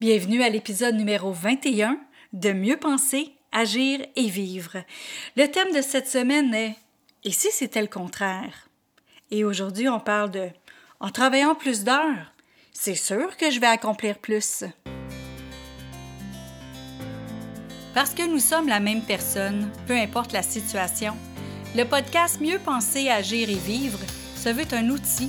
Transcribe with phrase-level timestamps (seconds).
[0.00, 2.00] Bienvenue à l'épisode numéro 21
[2.32, 4.78] de Mieux penser, agir et vivre.
[5.36, 6.74] Le thème de cette semaine est
[7.22, 8.70] Et si c'était le contraire?
[9.30, 10.48] Et aujourd'hui, on parle de
[11.00, 12.32] En travaillant plus d'heures,
[12.72, 14.64] c'est sûr que je vais accomplir plus.
[17.92, 21.14] Parce que nous sommes la même personne, peu importe la situation,
[21.76, 23.98] le podcast Mieux penser, agir et vivre
[24.34, 25.28] se veut un outil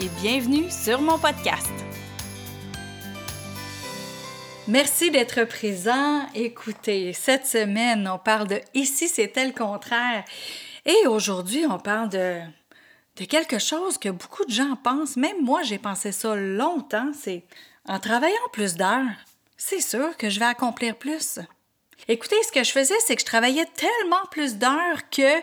[0.00, 1.72] et bienvenue sur mon podcast.
[4.68, 6.24] Merci d'être présent.
[6.34, 10.24] Écoutez, cette semaine, on parle de Ici c'était le contraire.
[10.86, 12.40] Et aujourd'hui, on parle de
[13.16, 17.42] de quelque chose que beaucoup de gens pensent, même moi j'ai pensé ça longtemps, c'est
[17.88, 19.10] en travaillant plus d'heures,
[19.56, 21.40] c'est sûr que je vais accomplir plus.
[22.06, 25.42] Écoutez, ce que je faisais, c'est que je travaillais tellement plus d'heures que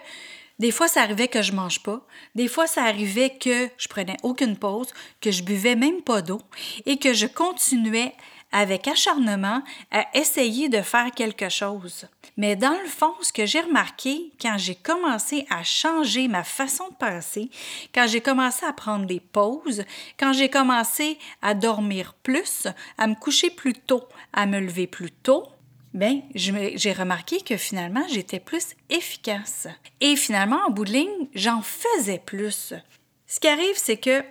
[0.60, 4.18] des fois ça arrivait que je mange pas, des fois ça arrivait que je prenais
[4.24, 4.88] aucune pause,
[5.22, 6.42] que je buvais même pas d'eau
[6.86, 8.14] et que je continuais
[8.52, 12.08] avec acharnement à essayer de faire quelque chose.
[12.38, 16.88] Mais dans le fond, ce que j'ai remarqué quand j'ai commencé à changer ma façon
[16.88, 17.50] de penser,
[17.94, 19.84] quand j'ai commencé à prendre des pauses,
[20.18, 25.12] quand j'ai commencé à dormir plus, à me coucher plus tôt, à me lever plus
[25.12, 25.48] tôt,
[25.96, 29.68] ben, j'ai remarqué que finalement, j'étais plus efficace.
[30.02, 32.74] Et finalement, en bout de ligne, j'en faisais plus.
[33.28, 34.22] Ce qui arrive, c'est que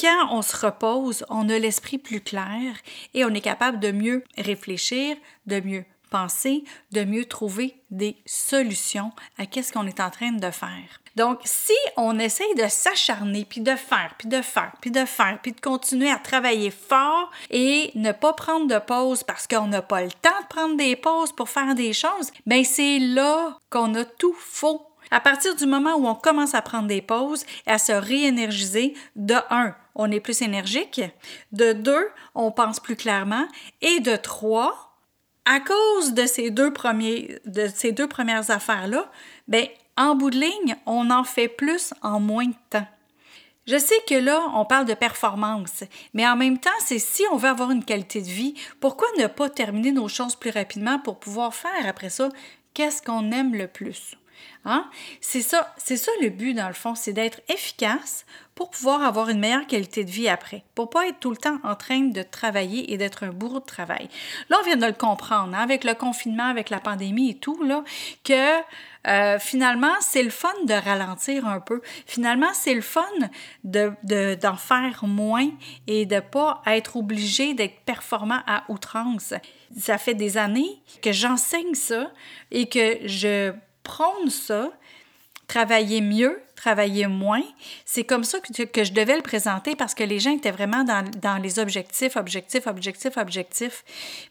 [0.00, 2.74] quand on se repose, on a l'esprit plus clair
[3.12, 5.14] et on est capable de mieux réfléchir,
[5.46, 10.50] de mieux penser, de mieux trouver des solutions à qu'est-ce qu'on est en train de
[10.50, 11.00] faire.
[11.16, 15.38] Donc, si on essaye de s'acharner, puis de faire, puis de faire, puis de faire,
[15.42, 19.82] puis de continuer à travailler fort et ne pas prendre de pause parce qu'on n'a
[19.82, 23.94] pas le temps de prendre des pauses pour faire des choses, bien c'est là qu'on
[23.96, 24.86] a tout faux.
[25.10, 28.94] À partir du moment où on commence à prendre des pauses et à se réénergiser,
[29.16, 31.00] de un, on est plus énergique.
[31.50, 33.46] De deux, on pense plus clairement.
[33.82, 34.89] Et de trois,
[35.50, 39.10] à cause de ces deux, premiers, de ces deux premières affaires-là,
[39.48, 39.66] ben,
[39.96, 42.86] en bout de ligne, on en fait plus en moins de temps.
[43.66, 45.82] Je sais que là, on parle de performance,
[46.14, 49.26] mais en même temps, c'est si on veut avoir une qualité de vie, pourquoi ne
[49.26, 52.28] pas terminer nos choses plus rapidement pour pouvoir faire après ça
[52.72, 54.16] qu'est-ce qu'on aime le plus?
[54.64, 54.88] Hein?
[55.20, 59.30] C'est ça, c'est ça le but dans le fond, c'est d'être efficace pour pouvoir avoir
[59.30, 62.22] une meilleure qualité de vie après, pour pas être tout le temps en train de
[62.22, 64.10] travailler et d'être un bourreau de travail.
[64.50, 67.62] Là, on vient de le comprendre hein, avec le confinement, avec la pandémie et tout
[67.62, 67.82] là,
[68.22, 68.60] que
[69.06, 71.80] euh, finalement, c'est le fun de ralentir un peu.
[72.04, 73.00] Finalement, c'est le fun
[73.64, 73.94] de,
[74.34, 75.48] d'en faire moins
[75.86, 79.32] et de pas être obligé d'être performant à outrance.
[79.78, 82.10] Ça fait des années que j'enseigne ça
[82.50, 84.70] et que je prendre ça,
[85.46, 87.42] travailler mieux, travailler moins.
[87.84, 90.84] C'est comme ça que, que, je devais le présenter parce que les gens étaient vraiment
[90.84, 93.84] dans, dans, les objectifs, objectifs, objectifs, objectifs.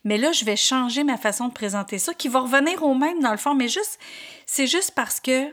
[0.05, 3.19] Mais là, je vais changer ma façon de présenter ça, qui va revenir au même
[3.19, 3.99] dans le fond, mais juste,
[4.45, 5.47] c'est juste parce que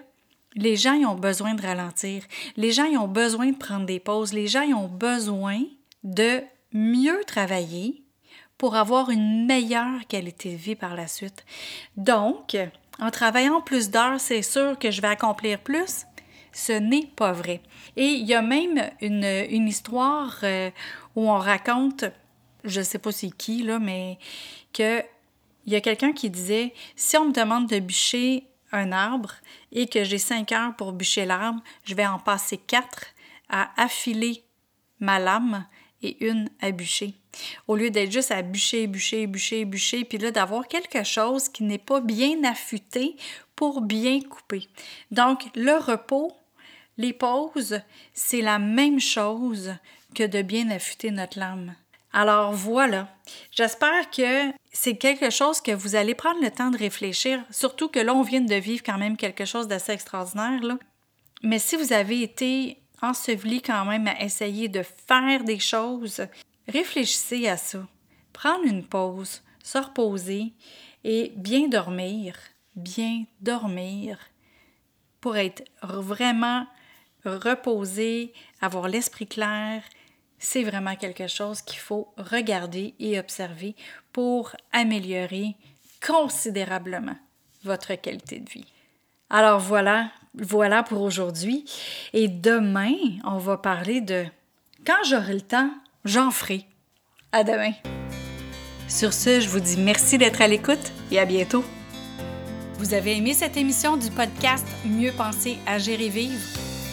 [0.54, 2.22] les gens ils ont besoin de ralentir.
[2.56, 4.32] Les gens ils ont besoin de prendre des pauses.
[4.32, 5.62] Les gens ils ont besoin
[6.02, 6.42] de
[6.72, 8.02] mieux travailler
[8.58, 11.44] pour avoir une meilleure qualité de vie par la suite.
[11.96, 12.56] Donc,
[12.98, 16.06] en travaillant plus d'heures, c'est sûr que je vais accomplir plus.
[16.52, 17.60] Ce n'est pas vrai.
[17.96, 20.70] Et il y a même une, histoire euh,
[21.14, 22.04] où on raconte,
[22.64, 24.18] je ne sais pas c'est qui, là, mais
[24.72, 25.02] que
[25.66, 29.34] il y a quelqu'un qui disait si on me demande de bûcher un arbre
[29.72, 33.06] et que j'ai cinq heures pour bûcher l'arbre, je vais en passer quatre
[33.48, 34.44] à affiler
[35.00, 35.66] ma lame
[36.02, 37.14] et une à bûcher.
[37.68, 41.64] Au lieu d'être juste à bûcher, bûcher, bûcher, bûcher, puis là d'avoir quelque chose qui
[41.64, 43.16] n'est pas bien affûté
[43.54, 44.68] pour bien couper.
[45.10, 46.32] Donc le repos,
[46.98, 47.80] les pauses,
[48.14, 49.74] c'est la même chose
[50.14, 51.74] que de bien affûter notre lame.
[52.12, 53.14] Alors voilà,
[53.50, 57.98] j'espère que c'est quelque chose que vous allez prendre le temps de réfléchir, surtout que
[57.98, 60.78] là, on vient de vivre quand même quelque chose d'assez extraordinaire.
[61.42, 66.26] Mais si vous avez été enseveli quand même à essayer de faire des choses,
[66.68, 67.86] réfléchissez à ça.
[68.32, 70.52] Prendre une pause, se reposer
[71.04, 72.36] et bien dormir,
[72.74, 74.18] bien dormir
[75.20, 76.66] pour être vraiment
[77.24, 79.82] reposé, avoir l'esprit clair,
[80.38, 83.74] c'est vraiment quelque chose qu'il faut regarder et observer
[84.12, 85.56] pour améliorer
[86.06, 87.16] considérablement
[87.64, 88.66] votre qualité de vie.
[89.30, 91.64] Alors voilà, voilà pour aujourd'hui.
[92.12, 92.94] Et demain,
[93.24, 94.24] on va parler de
[94.86, 95.70] quand j'aurai le temps,
[96.04, 96.64] j'en ferai.
[97.32, 97.72] À demain.
[98.88, 101.64] Sur ce, je vous dis merci d'être à l'écoute et à bientôt.
[102.78, 106.40] Vous avez aimé cette émission du podcast Mieux penser, à gérer vivre?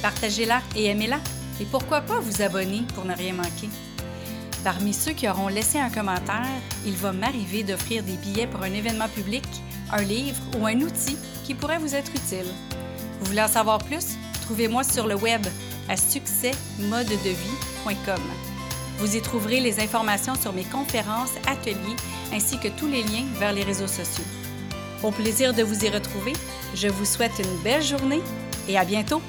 [0.01, 1.19] Partagez-la et aimez-la.
[1.61, 3.69] Et pourquoi pas vous abonner pour ne rien manquer?
[4.63, 6.47] Parmi ceux qui auront laissé un commentaire,
[6.85, 9.43] il va m'arriver d'offrir des billets pour un événement public,
[9.91, 12.47] un livre ou un outil qui pourrait vous être utile.
[13.23, 14.17] Vous voulez en savoir plus?
[14.41, 15.45] Trouvez-moi sur le web
[15.87, 18.21] à succèsmodedevie.com.
[18.97, 21.95] Vous y trouverez les informations sur mes conférences, ateliers
[22.33, 24.25] ainsi que tous les liens vers les réseaux sociaux.
[25.03, 26.33] Au plaisir de vous y retrouver,
[26.75, 28.21] je vous souhaite une belle journée
[28.67, 29.21] et à bientôt!